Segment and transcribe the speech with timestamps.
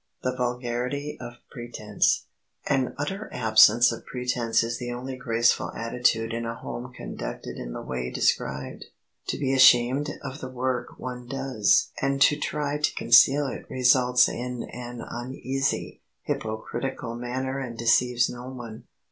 [0.23, 2.25] [Sidenote: THE VULGARITY OF PRETENSE]
[2.65, 7.73] An utter absence of pretense is the only graceful attitude in a home conducted in
[7.73, 8.85] the way described.
[9.27, 14.27] To be ashamed of the work one does and to try to conceal it results
[14.27, 18.85] in an uneasy, hypocritical manner and deceives no one.